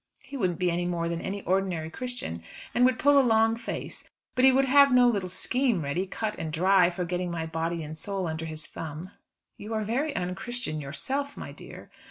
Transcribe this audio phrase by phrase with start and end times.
[0.23, 2.41] He wouldn't be any more than an ordinary Christian,
[2.73, 6.37] and would pull a long face; but he would have no little scheme ready, cut
[6.39, 9.11] and dry, for getting my body and soul under his thumb."
[9.57, 11.91] "You are very unchristian yourself, my dear."